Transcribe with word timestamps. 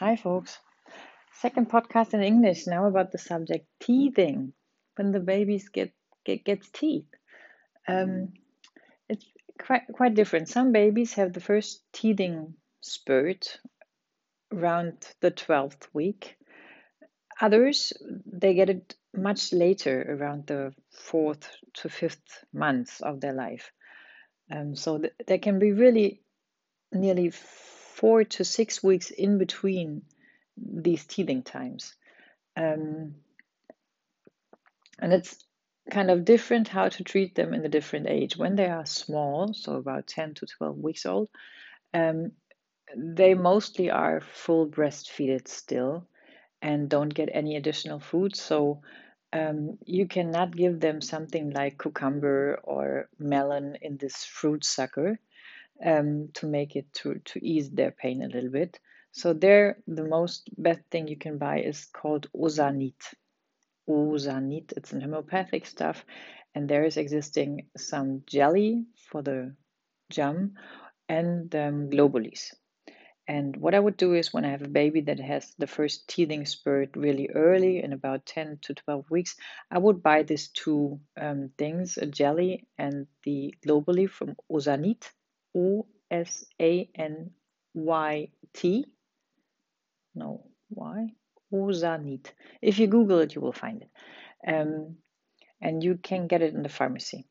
Hi, 0.00 0.14
folks. 0.14 0.56
Second 1.40 1.70
podcast 1.70 2.14
in 2.14 2.22
English 2.22 2.68
now 2.68 2.86
about 2.86 3.10
the 3.10 3.18
subject 3.18 3.66
teething. 3.80 4.52
When 4.94 5.10
the 5.10 5.18
babies 5.18 5.70
get, 5.70 5.92
get 6.24 6.44
gets 6.44 6.70
teeth, 6.70 7.08
um, 7.88 8.32
it's 9.08 9.24
quite 9.60 9.82
quite 9.92 10.14
different. 10.14 10.48
Some 10.48 10.70
babies 10.70 11.14
have 11.14 11.32
the 11.32 11.40
first 11.40 11.82
teething 11.92 12.54
spurt 12.80 13.58
around 14.52 15.04
the 15.20 15.32
twelfth 15.32 15.88
week. 15.92 16.36
Others 17.40 17.92
they 18.24 18.54
get 18.54 18.70
it 18.70 18.94
much 19.12 19.52
later, 19.52 20.16
around 20.16 20.46
the 20.46 20.72
fourth 20.92 21.50
to 21.74 21.88
fifth 21.88 22.44
months 22.52 23.00
of 23.00 23.20
their 23.20 23.34
life. 23.34 23.72
Um, 24.48 24.76
so 24.76 24.98
th- 24.98 25.12
there 25.26 25.38
can 25.38 25.58
be 25.58 25.72
really 25.72 26.22
nearly 26.92 27.32
four 27.98 28.22
to 28.22 28.44
six 28.44 28.82
weeks 28.82 29.10
in 29.10 29.38
between 29.38 30.02
these 30.56 31.04
teething 31.04 31.42
times. 31.42 31.94
Um, 32.56 33.16
and 35.00 35.12
it's 35.12 35.44
kind 35.90 36.10
of 36.10 36.24
different 36.24 36.68
how 36.68 36.88
to 36.88 37.02
treat 37.02 37.34
them 37.34 37.54
in 37.54 37.62
the 37.62 37.68
different 37.68 38.08
age. 38.08 38.36
When 38.36 38.54
they 38.54 38.66
are 38.66 38.86
small, 38.86 39.52
so 39.52 39.74
about 39.74 40.06
10 40.06 40.34
to 40.34 40.46
12 40.46 40.78
weeks 40.78 41.06
old, 41.06 41.28
um, 41.92 42.32
they 42.96 43.34
mostly 43.34 43.90
are 43.90 44.20
full 44.20 44.68
breastfeeded 44.68 45.48
still 45.48 46.06
and 46.62 46.88
don't 46.88 47.12
get 47.12 47.30
any 47.32 47.56
additional 47.56 47.98
food. 47.98 48.36
So 48.36 48.82
um, 49.32 49.78
you 49.84 50.06
cannot 50.06 50.56
give 50.56 50.78
them 50.78 51.00
something 51.00 51.50
like 51.50 51.82
cucumber 51.82 52.60
or 52.62 53.08
melon 53.18 53.76
in 53.82 53.96
this 53.96 54.24
fruit 54.24 54.64
sucker 54.64 55.18
um, 55.84 56.28
to 56.34 56.46
make 56.46 56.76
it 56.76 56.92
to, 56.92 57.20
to 57.24 57.44
ease 57.44 57.70
their 57.70 57.90
pain 57.90 58.22
a 58.22 58.28
little 58.28 58.50
bit. 58.50 58.78
So 59.12 59.32
there, 59.32 59.78
the 59.86 60.04
most 60.04 60.50
best 60.56 60.80
thing 60.90 61.08
you 61.08 61.16
can 61.16 61.38
buy 61.38 61.60
is 61.60 61.86
called 61.86 62.28
Osanit. 62.34 63.14
Osanit, 63.88 64.72
it's 64.76 64.92
an 64.92 65.00
homeopathic 65.00 65.66
stuff, 65.66 66.04
and 66.54 66.68
there 66.68 66.84
is 66.84 66.96
existing 66.96 67.68
some 67.76 68.22
jelly 68.26 68.84
for 69.10 69.22
the 69.22 69.54
jam 70.10 70.54
and 71.08 71.54
um. 71.54 71.90
And 73.26 73.56
what 73.58 73.74
I 73.74 73.80
would 73.80 73.98
do 73.98 74.14
is 74.14 74.32
when 74.32 74.46
I 74.46 74.50
have 74.50 74.62
a 74.62 74.68
baby 74.68 75.02
that 75.02 75.20
has 75.20 75.52
the 75.58 75.66
first 75.66 76.08
teething 76.08 76.46
spurt 76.46 76.96
really 76.96 77.28
early, 77.34 77.82
in 77.82 77.92
about 77.92 78.24
10 78.24 78.58
to 78.62 78.74
12 78.74 79.10
weeks, 79.10 79.36
I 79.70 79.76
would 79.76 80.02
buy 80.02 80.22
these 80.22 80.48
two 80.48 81.00
um, 81.20 81.50
things, 81.58 81.98
a 81.98 82.06
jelly 82.06 82.66
and 82.78 83.06
the 83.24 83.54
globally 83.66 84.08
from 84.08 84.34
Osanit, 84.50 85.10
O 85.54 85.86
S 86.10 86.44
A 86.60 86.88
N 86.94 87.30
Y 87.74 88.28
T. 88.52 88.86
No, 90.14 90.46
why? 90.68 91.14
Osanit. 91.52 92.32
If 92.60 92.78
you 92.78 92.86
Google 92.86 93.20
it, 93.20 93.34
you 93.34 93.40
will 93.40 93.52
find 93.52 93.82
it. 93.82 93.90
Um, 94.46 94.96
and 95.60 95.82
you 95.82 95.96
can 95.96 96.26
get 96.26 96.42
it 96.42 96.54
in 96.54 96.62
the 96.62 96.68
pharmacy. 96.68 97.26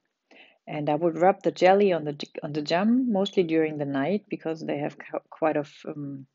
And 0.67 0.89
I 0.89 0.95
would 0.95 1.17
rub 1.17 1.43
the 1.43 1.51
jelly 1.51 1.93
on 1.93 2.03
the 2.03 2.27
on 2.43 2.51
the 2.51 2.61
jam 2.61 3.11
mostly 3.11 3.43
during 3.43 3.77
the 3.77 3.85
night 3.85 4.25
because 4.27 4.59
they 4.59 4.79
have 4.79 4.97
quite 5.29 5.55
of 5.55 5.71
um, 5.87 6.27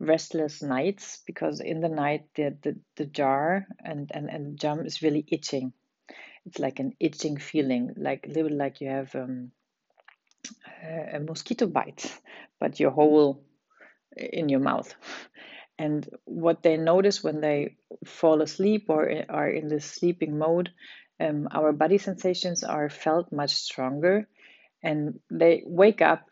restless 0.00 0.62
nights 0.62 1.22
because 1.26 1.60
in 1.60 1.80
the 1.80 1.88
night 1.88 2.24
the, 2.34 2.56
the, 2.62 2.78
the 2.96 3.04
jar 3.04 3.66
and, 3.84 4.10
and, 4.12 4.28
and 4.28 4.58
jam 4.58 4.84
is 4.84 5.02
really 5.02 5.24
itching. 5.28 5.72
It's 6.46 6.58
like 6.58 6.78
an 6.80 6.94
itching 6.98 7.36
feeling, 7.36 7.94
like 7.96 8.26
a 8.26 8.30
little 8.30 8.56
like 8.56 8.80
you 8.80 8.88
have 8.88 9.14
um, 9.14 9.52
a 10.82 11.20
mosquito 11.20 11.66
bite, 11.66 12.12
but 12.58 12.80
your 12.80 12.90
whole 12.90 13.42
in 14.16 14.48
your 14.48 14.60
mouth. 14.60 14.94
And 15.78 16.06
what 16.24 16.62
they 16.62 16.76
notice 16.76 17.24
when 17.24 17.40
they 17.40 17.76
fall 18.04 18.42
asleep 18.42 18.86
or 18.88 19.10
are 19.28 19.48
in 19.48 19.68
the 19.68 19.80
sleeping 19.80 20.36
mode, 20.36 20.70
um, 21.18 21.48
our 21.52 21.72
body 21.72 21.98
sensations 21.98 22.64
are 22.64 22.90
felt 22.90 23.32
much 23.32 23.54
stronger 23.54 24.28
and 24.82 25.20
they 25.30 25.62
wake 25.66 26.00
up 26.00 26.28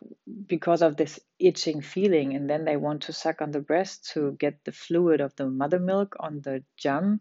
because 0.47 0.83
of 0.83 0.97
this 0.97 1.21
itching 1.39 1.83
feeling 1.83 2.35
and 2.35 2.49
then 2.49 2.65
they 2.65 2.77
want 2.77 3.03
to 3.03 3.13
suck 3.13 3.43
on 3.43 3.51
the 3.51 3.61
breast 3.61 4.11
to 4.13 4.33
get 4.39 4.65
the 4.65 4.73
fluid 4.73 5.21
of 5.21 5.37
the 5.37 5.47
mother 5.47 5.79
milk 5.79 6.17
on 6.19 6.41
the 6.41 6.63
jam 6.77 7.21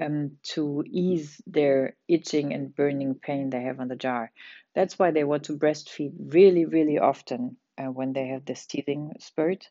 um, 0.00 0.38
to 0.54 0.84
ease 0.86 1.40
their 1.46 1.96
itching 2.06 2.52
and 2.52 2.74
burning 2.74 3.14
pain 3.14 3.50
they 3.50 3.62
have 3.62 3.80
on 3.80 3.88
the 3.88 3.96
jar. 3.96 4.30
That's 4.74 4.98
why 4.98 5.10
they 5.10 5.24
want 5.24 5.44
to 5.44 5.56
breastfeed 5.56 6.12
really, 6.18 6.64
really 6.64 6.98
often 6.98 7.56
uh, 7.76 7.84
when 7.84 8.12
they 8.12 8.28
have 8.28 8.44
this 8.44 8.66
teething 8.66 9.12
spurt, 9.18 9.68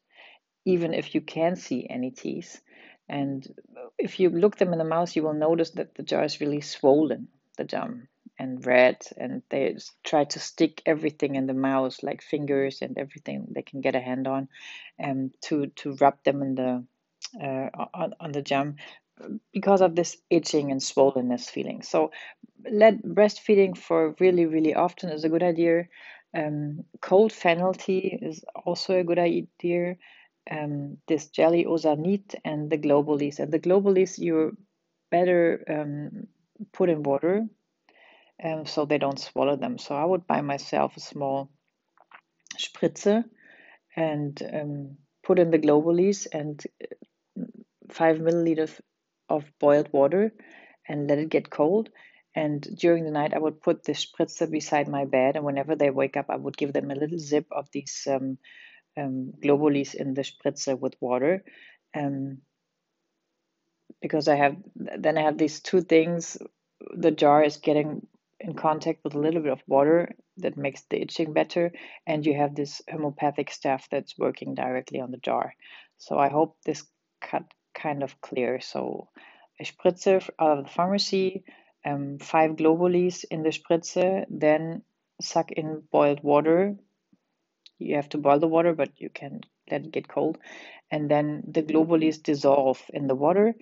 even 0.65 0.93
if 0.93 1.15
you 1.15 1.21
can 1.21 1.55
see 1.55 1.87
any 1.89 2.11
teeth. 2.11 2.61
And 3.09 3.47
if 3.97 4.19
you 4.19 4.29
look 4.29 4.57
them 4.57 4.73
in 4.73 4.79
the 4.79 4.83
mouth, 4.83 5.15
you 5.15 5.23
will 5.23 5.33
notice 5.33 5.71
that 5.71 5.95
the 5.95 6.03
jar 6.03 6.23
is 6.23 6.41
really 6.41 6.61
swollen, 6.61 7.29
the 7.57 7.63
gum, 7.63 8.09
and 8.37 8.65
red. 8.65 8.97
And 9.15 9.43
they 9.49 9.77
try 10.03 10.25
to 10.25 10.39
stick 10.39 10.81
everything 10.85 11.35
in 11.35 11.47
the 11.47 11.53
mouth, 11.53 12.03
like 12.03 12.21
fingers 12.21 12.81
and 12.81 12.97
everything 12.97 13.47
they 13.51 13.61
can 13.61 13.79
get 13.79 13.95
a 13.95 14.01
hand 14.01 14.27
on, 14.27 14.49
um, 15.01 15.31
to 15.43 15.67
to 15.67 15.93
rub 15.93 16.21
them 16.23 16.41
in 16.41 16.55
the 16.55 16.83
uh, 17.41 17.69
on, 17.93 18.13
on 18.19 18.31
the 18.31 18.41
jam 18.41 18.75
because 19.53 19.81
of 19.81 19.95
this 19.95 20.17
itching 20.29 20.71
and 20.71 20.81
swollenness 20.81 21.49
feeling. 21.49 21.81
So, 21.81 22.11
let 22.69 23.03
breastfeeding 23.03 23.77
for 23.77 24.15
really, 24.19 24.45
really 24.45 24.75
often 24.75 25.09
is 25.09 25.23
a 25.23 25.29
good 25.29 25.43
idea. 25.43 25.87
Um, 26.35 26.83
cold 27.01 27.31
fennel 27.31 27.73
tea 27.73 28.17
is 28.21 28.43
also 28.65 28.99
a 28.99 29.03
good 29.03 29.19
idea. 29.19 29.95
Um, 30.49 30.97
this 31.07 31.27
jelly 31.27 31.65
osanit 31.65 32.35
and 32.45 32.69
the 32.69 32.77
globulis. 32.77 33.39
And 33.39 33.51
the 33.51 33.59
globulis 33.59 34.17
you 34.17 34.57
better 35.11 35.63
um, 35.69 36.27
put 36.73 36.89
in 36.89 37.03
water 37.03 37.45
um, 38.43 38.65
so 38.65 38.85
they 38.85 38.97
don't 38.97 39.19
swallow 39.19 39.55
them. 39.55 39.77
So 39.77 39.95
I 39.95 40.05
would 40.05 40.27
buy 40.27 40.41
myself 40.41 40.97
a 40.97 40.99
small 40.99 41.49
spritze 42.57 43.23
and 43.95 44.41
um, 44.53 44.97
put 45.23 45.39
in 45.39 45.51
the 45.51 45.57
globulis 45.57 46.27
and 46.31 46.63
uh, 47.39 47.45
five 47.89 48.17
milliliters 48.17 48.79
of 49.29 49.43
boiled 49.59 49.89
water 49.91 50.31
and 50.87 51.07
let 51.07 51.19
it 51.19 51.29
get 51.29 51.49
cold. 51.49 51.89
And 52.35 52.61
during 52.77 53.03
the 53.03 53.11
night, 53.11 53.33
I 53.33 53.39
would 53.39 53.61
put 53.61 53.83
the 53.83 53.93
spritzer 53.93 54.49
beside 54.49 54.87
my 54.87 55.05
bed, 55.05 55.35
and 55.35 55.43
whenever 55.43 55.75
they 55.75 55.89
wake 55.89 56.17
up, 56.17 56.27
I 56.29 56.35
would 56.35 56.55
give 56.55 56.71
them 56.71 56.91
a 56.91 56.95
little 56.95 57.17
zip 57.17 57.47
of 57.51 57.67
these 57.71 58.07
um, 58.09 58.37
um, 58.95 59.33
globulis 59.41 59.95
in 59.95 60.13
the 60.13 60.21
spritzer 60.21 60.79
with 60.79 60.95
water. 60.99 61.43
Um, 61.95 62.39
because 64.01 64.27
I 64.27 64.35
have 64.35 64.55
then 64.75 65.17
I 65.17 65.23
have 65.23 65.37
these 65.37 65.59
two 65.59 65.81
things. 65.81 66.37
The 66.95 67.11
jar 67.11 67.43
is 67.43 67.57
getting 67.57 68.05
in 68.39 68.53
contact 68.53 69.03
with 69.03 69.15
a 69.15 69.19
little 69.19 69.41
bit 69.41 69.51
of 69.51 69.63
water 69.65 70.11
that 70.37 70.57
makes 70.57 70.83
the 70.89 71.01
itching 71.01 71.33
better, 71.33 71.71
and 72.05 72.25
you 72.25 72.35
have 72.35 72.53
this 72.53 72.81
homeopathic 72.89 73.49
stuff 73.51 73.87
that's 73.89 74.17
working 74.17 74.53
directly 74.53 74.99
on 74.99 75.11
the 75.11 75.17
jar. 75.17 75.55
So 75.97 76.19
I 76.19 76.29
hope 76.29 76.57
this 76.65 76.85
cut 77.19 77.45
kind 77.77 78.03
of 78.03 78.19
clear. 78.21 78.59
So 78.59 79.09
a 79.59 79.63
spritzer 79.63 80.27
out 80.39 80.57
of 80.57 80.65
the 80.65 80.71
pharmacy, 80.71 81.43
um, 81.85 82.17
five 82.19 82.57
globulis 82.57 83.23
in 83.23 83.43
the 83.43 83.49
spritzer, 83.49 84.25
then 84.29 84.81
suck 85.21 85.51
in 85.51 85.83
boiled 85.91 86.23
water. 86.23 86.75
You 87.79 87.95
have 87.95 88.09
to 88.09 88.17
boil 88.17 88.39
the 88.39 88.47
water, 88.47 88.73
but 88.73 88.89
you 88.97 89.09
can 89.09 89.41
let 89.69 89.85
it 89.85 89.91
get 89.91 90.07
cold. 90.07 90.37
And 90.89 91.09
then 91.09 91.43
the 91.47 91.61
globulis 91.61 92.17
dissolve 92.17 92.81
in 92.93 93.07
the 93.07 93.15
water. 93.15 93.55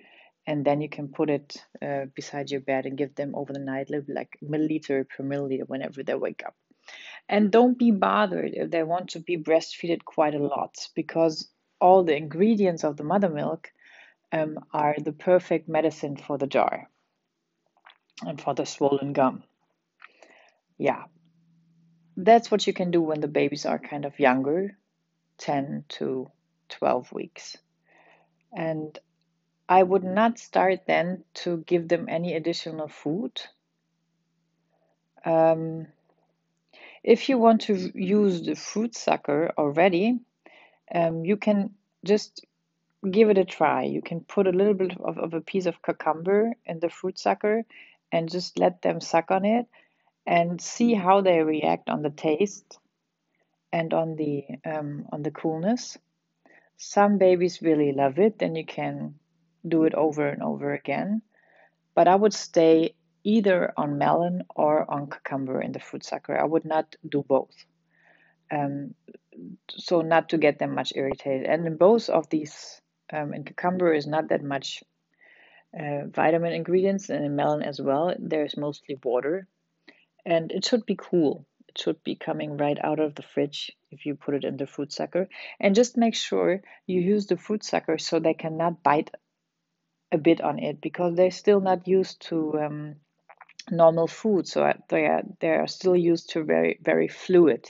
And 0.48 0.64
then 0.64 0.80
you 0.80 0.90
can 0.90 1.08
put 1.08 1.30
it 1.30 1.58
uh, 1.82 2.06
beside 2.16 2.52
your 2.52 2.62
bed 2.62 2.86
and 2.86 2.98
give 2.98 3.16
them 3.16 3.34
over 3.36 3.52
the 3.52 3.60
night, 3.60 3.90
like 4.08 4.38
milliliter 4.44 5.08
per 5.10 5.24
milliliter 5.24 5.68
whenever 5.68 6.04
they 6.04 6.14
wake 6.14 6.44
up. 6.46 6.56
And 7.28 7.52
don't 7.52 7.80
be 7.80 7.90
bothered 7.90 8.54
if 8.54 8.70
they 8.70 8.84
want 8.84 9.10
to 9.12 9.20
be 9.20 9.38
breastfeeded 9.38 10.06
quite 10.06 10.36
a 10.36 10.44
lot 10.44 10.76
because 10.96 11.50
all 11.82 12.04
the 12.04 12.16
ingredients 12.16 12.84
of 12.84 12.98
the 12.98 13.04
mother 13.04 13.30
milk 13.30 13.72
um, 14.32 14.60
are 14.74 14.96
the 14.98 15.12
perfect 15.12 15.68
medicine 15.70 16.18
for 16.18 16.38
the 16.38 16.48
jar 16.48 16.90
and 18.26 18.42
for 18.42 18.54
the 18.54 18.66
swollen 18.66 19.14
gum. 19.14 19.44
Yeah, 20.78 21.04
that's 22.18 22.50
what 22.50 22.66
you 22.68 22.74
can 22.74 22.92
do 22.92 23.02
when 23.02 23.22
the 23.22 23.28
babies 23.28 23.66
are 23.66 23.80
kind 23.80 24.06
of 24.06 24.20
younger 24.20 24.78
10 25.38 25.86
to 25.90 26.32
12 26.70 27.12
weeks. 27.12 27.58
And 28.54 28.98
I 29.68 29.82
would 29.84 30.04
not 30.04 30.40
start 30.40 30.82
then 30.86 31.24
to 31.36 31.58
give 31.58 31.88
them 31.88 32.08
any 32.08 32.36
additional 32.36 32.88
food. 32.88 33.42
Um, 35.26 35.88
if 37.04 37.30
you 37.30 37.38
want 37.38 37.62
to 37.62 37.92
use 37.94 38.46
the 38.46 38.56
fruit 38.56 38.96
sucker 38.96 39.52
already, 39.58 40.20
um, 40.94 41.26
you 41.26 41.38
can 41.38 41.76
just 42.04 42.46
give 43.12 43.30
it 43.30 43.38
a 43.38 43.46
try. 43.46 43.84
You 43.84 44.02
can 44.02 44.22
put 44.22 44.48
a 44.48 44.52
little 44.52 44.74
bit 44.74 44.98
of, 45.00 45.18
of 45.18 45.34
a 45.34 45.42
piece 45.42 45.66
of 45.66 45.82
cucumber 45.82 46.54
in 46.66 46.80
the 46.80 46.90
fruit 46.90 47.20
sucker 47.20 47.64
and 48.12 48.32
just 48.32 48.60
let 48.60 48.82
them 48.82 49.02
suck 49.02 49.32
on 49.32 49.46
it 49.46 49.66
and 50.26 50.60
see 50.60 50.94
how 50.94 51.22
they 51.22 51.42
react 51.42 51.90
on 51.90 52.02
the 52.02 52.10
taste 52.10 52.80
and 53.72 53.94
on 53.94 54.16
the 54.16 54.46
um, 54.66 55.06
on 55.12 55.22
the 55.24 55.32
coolness. 55.32 55.98
Some 56.78 57.18
babies 57.18 57.62
really 57.62 57.92
love 57.92 58.20
it, 58.20 58.42
and 58.42 58.58
you 58.58 58.66
can 58.66 59.16
do 59.68 59.86
it 59.86 59.94
over 59.94 60.28
and 60.28 60.44
over 60.44 60.74
again. 60.74 61.22
But 61.94 62.08
I 62.08 62.16
would 62.16 62.34
stay 62.34 62.96
either 63.24 63.74
on 63.76 63.98
melon 63.98 64.44
or 64.56 64.90
on 64.90 65.10
cucumber 65.10 65.62
in 65.62 65.72
the 65.72 65.80
fruit 65.80 66.04
sucker. 66.04 66.38
I 66.38 66.44
would 66.44 66.66
not 66.66 66.96
do 67.08 67.24
both. 67.28 67.56
Um, 68.52 68.94
so 69.70 70.02
not 70.02 70.30
to 70.30 70.38
get 70.38 70.60
them 70.60 70.76
much 70.76 70.94
irritated. 70.96 71.48
And 71.48 71.66
in 71.66 71.78
both 71.78 72.10
of 72.10 72.30
these, 72.30 72.82
um, 73.12 73.34
in 73.34 73.44
cucumber 73.44 73.94
is 73.94 74.08
not 74.08 74.30
that 74.30 74.44
much 74.44 74.84
uh, 75.78 76.06
vitamin 76.08 76.54
ingredients, 76.54 77.10
and 77.10 77.26
in 77.26 77.36
melon 77.36 77.62
as 77.62 77.82
well. 77.82 78.14
There's 78.18 78.58
mostly 78.58 78.98
water, 79.04 79.48
and 80.26 80.52
it 80.52 80.66
should 80.66 80.86
be 80.86 80.96
cool. 80.98 81.46
It 81.68 81.78
should 81.78 82.04
be 82.04 82.16
coming 82.16 82.58
right 82.58 82.78
out 82.82 83.00
of 83.00 83.16
the 83.16 83.24
fridge 83.24 83.72
if 83.92 84.06
you 84.06 84.16
put 84.16 84.36
it 84.36 84.44
in 84.44 84.58
the 84.58 84.68
fruit 84.68 84.92
sucker. 84.94 85.28
And 85.60 85.76
just 85.76 85.98
make 85.98 86.16
sure 86.16 86.62
you 86.88 87.02
use 87.02 87.28
the 87.28 87.38
fruit 87.38 87.64
sucker 87.64 87.98
so 87.98 88.20
they 88.20 88.34
cannot 88.34 88.84
bite 88.84 89.12
a 90.12 90.18
bit 90.18 90.42
on 90.42 90.60
it 90.60 90.82
because 90.82 91.16
they're 91.16 91.32
still 91.32 91.60
not 91.60 91.88
used 91.88 92.22
to 92.30 92.60
um, 92.60 92.96
normal 93.70 94.08
food. 94.08 94.48
So 94.48 94.72
they 94.90 95.06
are 95.06 95.24
they 95.40 95.50
are 95.50 95.68
still 95.68 95.96
used 95.96 96.32
to 96.32 96.44
very 96.44 96.80
very 96.82 97.08
fluid 97.08 97.70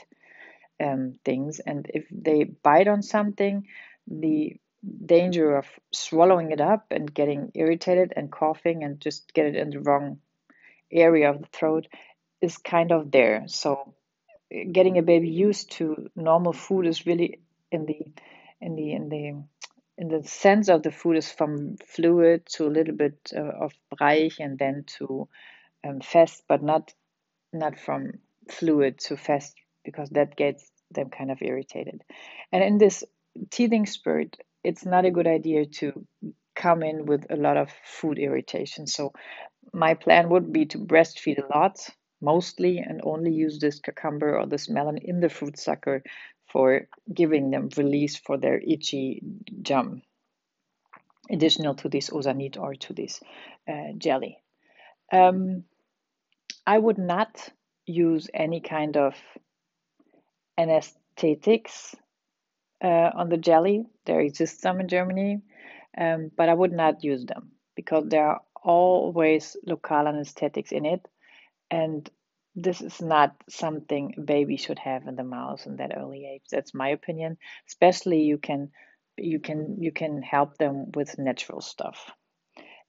um, 0.80 1.18
things. 1.24 1.60
And 1.60 1.90
if 1.92 2.06
they 2.10 2.44
bite 2.44 2.88
on 2.88 3.02
something, 3.02 3.66
the 4.06 4.56
danger 5.04 5.56
of 5.56 5.66
swallowing 5.92 6.52
it 6.52 6.60
up 6.60 6.86
and 6.90 7.12
getting 7.12 7.50
irritated 7.54 8.12
and 8.16 8.30
coughing 8.30 8.84
and 8.84 9.00
just 9.00 9.32
get 9.34 9.46
it 9.46 9.56
in 9.56 9.70
the 9.70 9.80
wrong 9.80 10.18
area 10.92 11.30
of 11.30 11.40
the 11.40 11.48
throat 11.52 11.86
is 12.40 12.58
kind 12.58 12.92
of 12.92 13.10
there. 13.10 13.44
So 13.46 13.94
getting 14.50 14.98
a 14.98 15.02
baby 15.02 15.28
used 15.28 15.72
to 15.72 16.08
normal 16.14 16.52
food 16.52 16.86
is 16.86 17.06
really 17.06 17.40
in 17.72 17.86
the 17.86 18.00
in 18.60 18.76
the 18.76 18.92
in 18.92 19.08
the 19.08 19.42
in 19.98 20.08
the 20.08 20.26
sense 20.28 20.68
of 20.68 20.82
the 20.82 20.90
food 20.90 21.16
is 21.16 21.30
from 21.30 21.76
fluid 21.86 22.46
to 22.46 22.66
a 22.66 22.68
little 22.68 22.94
bit 22.94 23.32
uh, 23.34 23.40
of 23.40 23.72
breich 23.92 24.38
and 24.38 24.58
then 24.58 24.84
to 24.98 25.28
um, 25.86 26.00
fast, 26.00 26.42
but 26.48 26.62
not 26.62 26.92
not 27.52 27.78
from 27.78 28.12
fluid 28.50 28.98
to 28.98 29.16
fast 29.16 29.56
because 29.84 30.10
that 30.10 30.36
gets 30.36 30.70
them 30.90 31.10
kind 31.10 31.30
of 31.30 31.38
irritated. 31.40 32.02
And 32.52 32.62
in 32.62 32.78
this 32.78 33.04
teething 33.50 33.86
spurt, 33.86 34.36
it's 34.66 34.84
not 34.84 35.04
a 35.04 35.12
good 35.12 35.28
idea 35.28 35.64
to 35.64 36.04
come 36.56 36.82
in 36.82 37.06
with 37.06 37.24
a 37.30 37.36
lot 37.36 37.56
of 37.56 37.70
food 37.84 38.18
irritation. 38.18 38.86
So 38.86 39.12
my 39.72 39.94
plan 39.94 40.28
would 40.30 40.52
be 40.52 40.66
to 40.66 40.78
breastfeed 40.78 41.38
a 41.38 41.46
lot, 41.56 41.78
mostly, 42.20 42.78
and 42.78 43.00
only 43.04 43.32
use 43.32 43.60
this 43.60 43.78
cucumber 43.78 44.36
or 44.36 44.46
this 44.46 44.68
melon 44.68 44.98
in 44.98 45.20
the 45.20 45.28
fruit 45.28 45.56
sucker 45.58 46.02
for 46.50 46.88
giving 47.14 47.50
them 47.50 47.68
release 47.76 48.16
for 48.16 48.38
their 48.38 48.58
itchy 48.58 49.22
jam, 49.62 50.02
additional 51.30 51.74
to 51.76 51.88
this 51.88 52.10
osanit 52.10 52.58
or 52.58 52.74
to 52.74 52.92
this 52.92 53.20
uh, 53.68 53.92
jelly. 53.98 54.38
Um, 55.12 55.64
I 56.66 56.78
would 56.78 56.98
not 56.98 57.48
use 57.86 58.28
any 58.34 58.60
kind 58.60 58.96
of 58.96 59.14
anesthetics 60.58 61.94
uh, 62.82 63.10
on 63.14 63.28
the 63.28 63.36
jelly. 63.36 63.86
There 64.04 64.20
exist 64.20 64.60
some 64.60 64.80
in 64.80 64.88
Germany, 64.88 65.40
um, 65.96 66.30
but 66.36 66.48
I 66.48 66.54
would 66.54 66.72
not 66.72 67.04
use 67.04 67.24
them 67.24 67.52
because 67.74 68.04
there 68.08 68.26
are 68.26 68.40
always 68.62 69.56
local 69.64 70.08
anesthetics 70.08 70.72
in 70.72 70.86
it, 70.86 71.06
and 71.70 72.08
this 72.54 72.80
is 72.80 73.02
not 73.02 73.36
something 73.48 74.14
a 74.16 74.20
baby 74.20 74.56
should 74.56 74.78
have 74.78 75.06
in 75.06 75.16
the 75.16 75.24
mouth 75.24 75.66
in 75.66 75.76
that 75.76 75.92
early 75.96 76.26
age. 76.26 76.42
That's 76.50 76.74
my 76.74 76.88
opinion. 76.88 77.36
Especially 77.68 78.22
you 78.22 78.38
can 78.38 78.70
you 79.18 79.40
can 79.40 79.76
you 79.80 79.92
can 79.92 80.22
help 80.22 80.56
them 80.58 80.90
with 80.94 81.18
natural 81.18 81.60
stuff. 81.60 82.10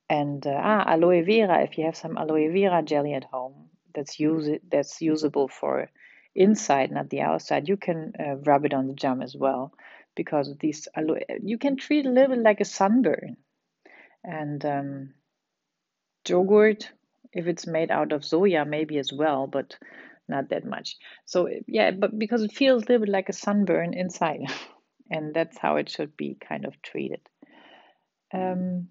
And 0.10 0.45
uh, 0.48 0.51
ah, 0.56 0.86
aloe 0.88 1.24
vera. 1.24 1.63
If 1.63 1.78
you 1.78 1.86
have 1.86 1.98
some 1.98 2.18
aloe 2.18 2.51
vera 2.51 2.81
jelly 2.81 3.13
at 3.13 3.25
home, 3.25 3.69
that's 3.94 4.19
use 4.19 4.50
that's 4.69 5.01
usable 5.01 5.50
for 5.50 5.89
inside, 6.38 6.92
not 6.92 7.10
the 7.10 7.22
outside. 7.22 7.68
You 7.68 7.78
can 7.78 8.13
uh, 8.19 8.36
rub 8.36 8.66
it 8.66 8.74
on 8.74 8.88
the 8.88 8.94
jam 8.94 9.22
as 9.22 9.36
well 9.36 9.74
because 10.16 10.50
of 10.50 10.60
these 10.60 10.88
aloe. 10.95 11.19
You 11.42 11.57
can 11.57 11.75
treat 11.75 12.06
a 12.06 12.10
little 12.10 12.36
bit 12.36 12.44
like 12.44 12.62
a 12.62 12.66
sunburn. 12.66 13.38
And 14.24 14.66
um, 14.66 15.13
yogurt, 16.28 16.92
if 17.34 17.48
it's 17.48 17.68
made 17.68 17.92
out 17.92 18.12
of 18.12 18.22
soya, 18.22 18.68
maybe 18.68 18.98
as 18.98 19.12
well, 19.13 19.48
but 19.48 19.78
not 20.28 20.50
that 20.50 20.66
much. 20.66 20.98
So 21.25 21.50
yeah, 21.68 21.92
but 21.92 22.18
because 22.18 22.44
it 22.44 22.51
feels 22.51 22.84
a 22.84 22.86
little 22.88 23.06
bit 23.06 23.12
like 23.12 23.30
a 23.30 23.34
sunburn 23.34 23.94
inside, 23.94 24.42
and 25.10 25.34
that's 25.34 25.57
how 25.57 25.78
it 25.78 25.89
should 25.89 26.18
be 26.18 26.38
kind 26.39 26.66
of 26.66 26.81
treated. 26.81 27.22
Um, 28.34 28.89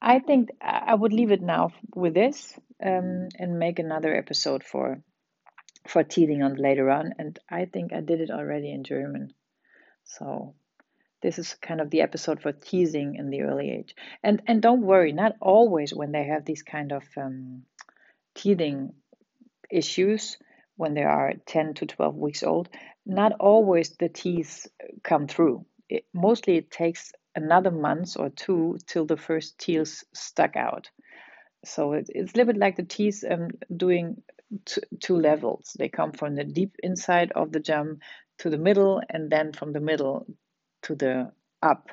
I 0.00 0.20
think 0.20 0.50
I 0.60 0.94
would 0.94 1.12
leave 1.12 1.32
it 1.32 1.42
now 1.42 1.72
with 1.94 2.14
this 2.14 2.54
um, 2.80 3.28
and 3.36 3.58
make 3.58 3.80
another 3.80 4.14
episode 4.14 4.62
for 4.62 5.02
for 5.88 6.04
teething 6.04 6.42
on 6.42 6.56
later 6.56 6.90
on. 6.90 7.14
And 7.18 7.38
I 7.50 7.64
think 7.64 7.92
I 7.92 8.00
did 8.00 8.20
it 8.20 8.30
already 8.30 8.70
in 8.70 8.84
German. 8.84 9.32
So 10.04 10.54
this 11.22 11.38
is 11.38 11.54
kind 11.54 11.80
of 11.80 11.90
the 11.90 12.02
episode 12.02 12.40
for 12.40 12.52
teasing 12.52 13.16
in 13.16 13.30
the 13.30 13.42
early 13.42 13.70
age. 13.70 13.94
And 14.22 14.42
and 14.46 14.62
don't 14.62 14.82
worry, 14.82 15.12
not 15.12 15.36
always 15.40 15.92
when 15.92 16.12
they 16.12 16.24
have 16.24 16.44
these 16.44 16.62
kind 16.62 16.92
of 16.92 17.02
um, 17.16 17.62
teething 18.34 18.92
issues 19.70 20.38
when 20.76 20.94
they 20.94 21.02
are 21.02 21.34
10 21.46 21.74
to 21.74 21.86
12 21.86 22.14
weeks 22.14 22.42
old, 22.44 22.68
not 23.04 23.32
always 23.40 23.90
the 23.96 24.08
teeth 24.08 24.68
come 25.02 25.26
through. 25.26 25.66
It, 25.88 26.04
mostly 26.14 26.56
it 26.56 26.70
takes 26.70 27.12
another 27.34 27.72
month 27.72 28.16
or 28.16 28.30
two 28.30 28.78
till 28.86 29.04
the 29.04 29.16
first 29.16 29.58
teeth 29.58 30.04
stuck 30.14 30.54
out. 30.56 30.90
So 31.64 31.94
it, 31.94 32.08
it's 32.10 32.32
a 32.32 32.36
little 32.36 32.52
bit 32.52 32.60
like 32.60 32.76
the 32.76 32.84
teeth 32.84 33.24
um, 33.28 33.48
doing 33.76 34.22
t- 34.64 34.82
two 35.00 35.16
levels. 35.16 35.76
They 35.78 35.88
come 35.88 36.12
from 36.12 36.34
the 36.34 36.44
deep 36.44 36.76
inside 36.82 37.32
of 37.32 37.52
the 37.52 37.60
jam 37.60 38.00
to 38.38 38.50
the 38.50 38.58
middle, 38.58 39.02
and 39.08 39.30
then 39.30 39.52
from 39.52 39.72
the 39.72 39.80
middle 39.80 40.26
to 40.82 40.94
the 40.94 41.32
up, 41.62 41.88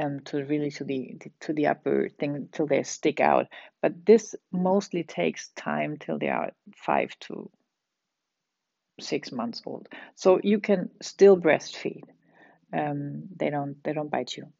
um, 0.00 0.20
to 0.20 0.44
really 0.44 0.70
to 0.72 0.84
the 0.84 1.18
to 1.40 1.52
the 1.52 1.68
upper 1.68 2.08
thing 2.08 2.48
till 2.52 2.66
they 2.66 2.82
stick 2.82 3.20
out. 3.20 3.46
But 3.80 4.04
this 4.04 4.34
mostly 4.52 5.04
takes 5.04 5.48
time 5.50 5.96
till 5.98 6.18
they 6.18 6.28
are 6.28 6.50
five 6.74 7.16
to 7.20 7.50
six 9.00 9.30
months 9.30 9.62
old. 9.66 9.88
So 10.14 10.40
you 10.42 10.60
can 10.60 10.90
still 11.02 11.36
breastfeed. 11.36 12.04
Um, 12.72 13.28
they 13.36 13.50
don't 13.50 13.82
they 13.84 13.92
don't 13.92 14.10
bite 14.10 14.36
you. 14.36 14.52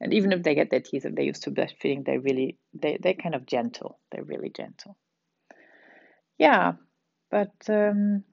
and 0.00 0.14
even 0.14 0.32
if 0.32 0.42
they 0.42 0.54
get 0.54 0.70
their 0.70 0.80
teeth, 0.80 1.04
if 1.04 1.14
they're 1.14 1.24
used 1.24 1.42
to 1.44 1.50
breastfeeding, 1.50 2.04
they're 2.04 2.20
really 2.20 2.58
they 2.72 2.98
they're 3.02 3.14
kind 3.14 3.34
of 3.34 3.46
gentle. 3.46 3.98
They're 4.12 4.24
really 4.24 4.50
gentle 4.50 4.96
yeah, 6.40 6.72
but 7.30 7.52
um, 7.68 8.24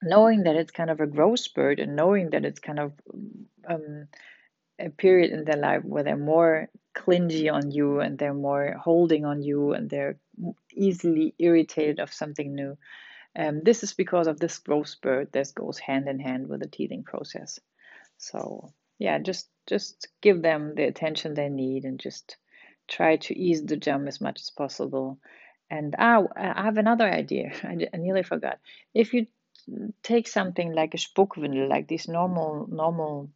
knowing 0.00 0.44
that 0.44 0.54
it's 0.54 0.70
kind 0.70 0.90
of 0.90 1.00
a 1.00 1.08
growth 1.08 1.40
spurt 1.40 1.80
and 1.80 1.96
knowing 1.96 2.30
that 2.30 2.44
it's 2.44 2.60
kind 2.60 2.78
of 2.78 2.92
um, 3.68 4.06
a 4.78 4.90
period 4.90 5.32
in 5.32 5.44
their 5.44 5.56
life 5.56 5.82
where 5.84 6.04
they're 6.04 6.16
more 6.16 6.68
clingy 6.94 7.48
on 7.48 7.72
you 7.72 7.98
and 7.98 8.16
they're 8.16 8.32
more 8.32 8.76
holding 8.80 9.24
on 9.24 9.42
you 9.42 9.72
and 9.72 9.90
they're 9.90 10.18
easily 10.72 11.34
irritated 11.36 11.98
of 11.98 12.12
something 12.12 12.54
new. 12.54 12.78
Um, 13.34 13.62
this 13.64 13.82
is 13.82 13.92
because 13.92 14.28
of 14.28 14.38
this 14.38 14.58
growth 14.58 14.88
spurt 14.88 15.32
that 15.32 15.52
goes 15.52 15.80
hand 15.80 16.08
in 16.08 16.20
hand 16.20 16.46
with 16.48 16.60
the 16.60 16.68
teething 16.68 17.02
process. 17.02 17.58
So 18.18 18.72
yeah, 19.00 19.18
just 19.18 19.48
just 19.66 20.06
give 20.20 20.42
them 20.42 20.74
the 20.76 20.84
attention 20.84 21.34
they 21.34 21.48
need 21.48 21.86
and 21.86 21.98
just 21.98 22.36
try 22.86 23.16
to 23.16 23.36
ease 23.36 23.64
the 23.64 23.76
jump 23.76 24.06
as 24.06 24.20
much 24.20 24.40
as 24.40 24.50
possible 24.50 25.18
and 25.72 25.94
ah, 25.98 26.24
I 26.36 26.64
have 26.64 26.76
another 26.76 27.08
idea. 27.08 27.52
I, 27.64 27.88
I 27.92 27.96
nearly 27.96 28.22
forgot. 28.22 28.58
If 28.94 29.14
you 29.14 29.26
take 30.02 30.28
something 30.28 30.72
like 30.72 30.94
a 30.94 30.98
Spuckwindel, 30.98 31.68
like 31.68 31.88
these 31.88 32.08
normal 32.08 32.66
normal 32.68 33.30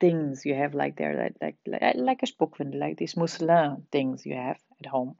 things 0.00 0.44
you 0.44 0.54
have 0.54 0.74
like 0.74 0.96
there, 0.96 1.14
like 1.16 1.36
like 1.40 1.56
like, 1.66 1.94
like 1.96 2.22
a 2.22 2.26
Spuckwindel, 2.26 2.80
like 2.80 2.96
these 2.98 3.14
mousseline 3.14 3.82
things 3.92 4.26
you 4.26 4.34
have 4.34 4.58
at 4.80 4.86
home, 4.86 5.14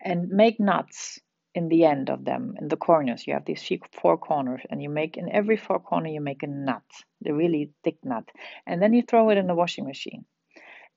and 0.00 0.28
make 0.30 0.58
knots 0.58 1.20
in 1.54 1.68
the 1.68 1.84
end 1.84 2.08
of 2.08 2.24
them 2.24 2.54
in 2.58 2.68
the 2.68 2.78
corners. 2.88 3.26
You 3.26 3.34
have 3.34 3.44
these 3.44 3.70
four 4.00 4.16
corners, 4.16 4.62
and 4.70 4.82
you 4.82 4.88
make 4.88 5.18
in 5.18 5.30
every 5.30 5.58
four 5.58 5.80
corner 5.80 6.08
you 6.08 6.22
make 6.22 6.42
a 6.42 6.46
knot, 6.46 6.88
the 7.20 7.34
really 7.34 7.72
thick 7.84 7.98
knot, 8.04 8.30
and 8.66 8.80
then 8.80 8.94
you 8.94 9.02
throw 9.02 9.28
it 9.30 9.36
in 9.36 9.48
the 9.48 9.60
washing 9.62 9.84
machine, 9.84 10.24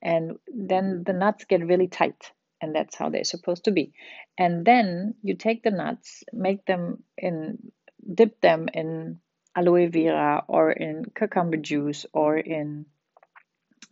and 0.02 0.38
then 0.48 1.04
the 1.06 1.14
nuts 1.14 1.44
get 1.44 1.68
really 1.68 1.90
tight 1.90 2.32
and 2.64 2.74
that's 2.74 2.96
how 2.96 3.10
they're 3.10 3.26
supposed 3.26 3.66
to 3.66 3.72
be. 3.72 3.92
And 4.38 4.66
then 4.66 5.16
you 5.22 5.36
take 5.36 5.64
the 5.64 5.72
nuts, 5.72 6.24
make 6.32 6.66
them 6.66 7.04
in, 7.18 7.58
dip 8.16 8.40
them 8.40 8.70
in 8.74 9.20
aloe 9.54 9.90
vera 9.90 10.44
or 10.48 10.72
in 10.72 11.06
cucumber 11.14 11.58
juice 11.58 12.06
or 12.14 12.38
in 12.38 12.86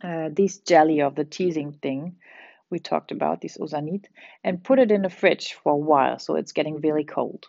uh, 0.02 0.30
this 0.32 0.58
jelly 0.58 1.02
of 1.02 1.14
the 1.14 1.24
teasing 1.24 1.72
thing 1.72 2.16
we 2.70 2.78
talked 2.78 3.12
about, 3.12 3.42
this 3.42 3.58
osanit, 3.58 4.06
and 4.42 4.64
put 4.64 4.78
it 4.78 4.90
in 4.90 5.02
the 5.02 5.10
fridge 5.10 5.52
for 5.62 5.74
a 5.74 5.76
while 5.76 6.18
so 6.18 6.36
it's 6.36 6.52
getting 6.52 6.80
really 6.80 7.04
cold. 7.04 7.44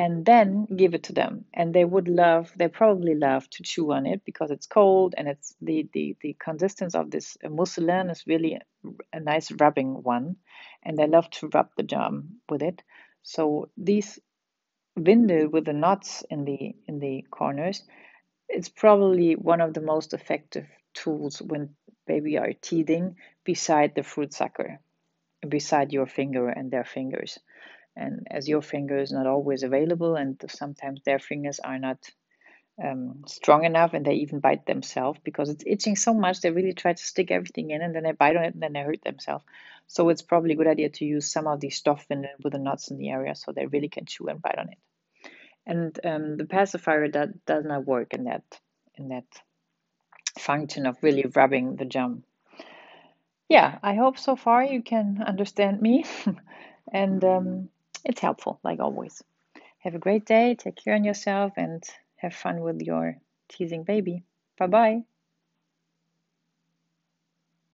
And 0.00 0.24
then 0.24 0.66
give 0.74 0.94
it 0.94 1.02
to 1.02 1.12
them. 1.12 1.44
And 1.52 1.74
they 1.74 1.84
would 1.84 2.08
love, 2.08 2.50
they 2.56 2.68
probably 2.68 3.14
love 3.14 3.50
to 3.50 3.62
chew 3.62 3.92
on 3.92 4.06
it 4.06 4.24
because 4.24 4.50
it's 4.50 4.66
cold 4.66 5.14
and 5.18 5.28
it's 5.28 5.54
the 5.60 5.88
the 5.92 6.16
the 6.22 6.32
consistence 6.46 6.94
of 6.94 7.10
this 7.10 7.36
mousseline 7.44 8.10
is 8.10 8.26
really 8.26 8.58
a 9.12 9.20
nice 9.20 9.52
rubbing 9.52 10.02
one, 10.02 10.36
and 10.82 10.96
they 10.96 11.06
love 11.06 11.28
to 11.36 11.50
rub 11.54 11.68
the 11.76 11.82
jam 11.82 12.40
with 12.48 12.62
it. 12.62 12.82
So 13.22 13.68
these 13.76 14.18
windel 14.98 15.50
with 15.50 15.66
the 15.66 15.74
knots 15.74 16.24
in 16.30 16.46
the 16.46 16.74
in 16.88 16.98
the 16.98 17.26
corners, 17.30 17.82
it's 18.48 18.70
probably 18.70 19.34
one 19.34 19.60
of 19.60 19.74
the 19.74 19.86
most 19.92 20.14
effective 20.14 20.66
tools 20.94 21.42
when 21.42 21.76
baby 22.06 22.38
are 22.38 22.54
teething 22.54 23.16
beside 23.44 23.94
the 23.94 24.02
fruit 24.02 24.32
sucker, 24.32 24.80
beside 25.46 25.92
your 25.92 26.06
finger 26.06 26.48
and 26.48 26.70
their 26.70 26.84
fingers. 26.84 27.38
And 27.96 28.26
as 28.30 28.48
your 28.48 28.62
finger 28.62 28.98
is 28.98 29.12
not 29.12 29.26
always 29.26 29.62
available, 29.62 30.16
and 30.16 30.42
sometimes 30.48 31.02
their 31.04 31.18
fingers 31.18 31.60
are 31.60 31.78
not 31.78 31.98
um, 32.82 33.24
strong 33.26 33.64
enough, 33.64 33.94
and 33.94 34.04
they 34.04 34.14
even 34.14 34.40
bite 34.40 34.66
themselves 34.66 35.20
because 35.22 35.50
it's 35.50 35.64
itching 35.66 35.96
so 35.96 36.14
much, 36.14 36.40
they 36.40 36.50
really 36.50 36.72
try 36.72 36.92
to 36.92 37.04
stick 37.04 37.30
everything 37.30 37.70
in, 37.70 37.82
and 37.82 37.94
then 37.94 38.04
they 38.04 38.12
bite 38.12 38.36
on 38.36 38.44
it, 38.44 38.54
and 38.54 38.62
then 38.62 38.72
they 38.72 38.80
hurt 38.80 39.02
themselves. 39.02 39.44
So 39.86 40.08
it's 40.08 40.22
probably 40.22 40.52
a 40.52 40.56
good 40.56 40.68
idea 40.68 40.88
to 40.88 41.04
use 41.04 41.30
some 41.30 41.46
of 41.46 41.60
these 41.60 41.76
stuff 41.76 42.06
in, 42.10 42.26
with 42.42 42.52
the 42.52 42.58
nuts 42.58 42.90
in 42.90 42.96
the 42.96 43.10
area, 43.10 43.34
so 43.34 43.52
they 43.52 43.66
really 43.66 43.88
can 43.88 44.06
chew 44.06 44.28
and 44.28 44.40
bite 44.40 44.58
on 44.58 44.68
it. 44.68 44.78
And 45.66 46.00
um, 46.04 46.36
the 46.36 46.46
pacifier 46.46 47.08
that 47.08 47.44
does 47.44 47.64
not 47.64 47.84
work 47.84 48.14
in 48.14 48.24
that 48.24 48.44
in 48.96 49.08
that 49.08 49.26
function 50.38 50.86
of 50.86 50.96
really 51.02 51.24
rubbing 51.34 51.76
the 51.76 51.84
jam. 51.84 52.24
Yeah, 53.48 53.78
I 53.82 53.94
hope 53.94 54.18
so 54.18 54.36
far 54.36 54.62
you 54.62 54.82
can 54.82 55.22
understand 55.26 55.82
me, 55.82 56.04
and 56.92 57.24
um, 57.24 57.68
it's 58.04 58.20
helpful, 58.20 58.60
like 58.62 58.80
always. 58.80 59.22
Have 59.80 59.94
a 59.94 59.98
great 59.98 60.26
day, 60.26 60.54
take 60.54 60.76
care 60.76 60.96
of 60.96 61.04
yourself, 61.04 61.54
and 61.56 61.82
have 62.16 62.34
fun 62.34 62.60
with 62.60 62.80
your 62.82 63.16
teasing 63.48 63.84
baby. 63.84 64.22
Bye 64.58 64.66
bye. 64.66 65.02